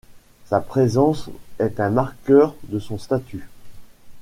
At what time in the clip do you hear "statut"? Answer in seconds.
2.97-3.47